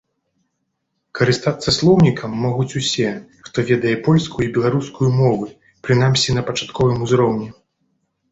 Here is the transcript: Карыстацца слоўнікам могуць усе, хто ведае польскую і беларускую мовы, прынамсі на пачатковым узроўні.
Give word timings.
Карыстацца 1.17 1.69
слоўнікам 1.77 2.31
могуць 2.45 2.77
усе, 2.81 3.11
хто 3.49 3.65
ведае 3.69 3.93
польскую 4.09 4.43
і 4.45 4.49
беларускую 4.55 5.09
мовы, 5.21 5.47
прынамсі 5.89 6.29
на 6.39 6.45
пачатковым 6.47 6.97
узроўні. 7.09 7.49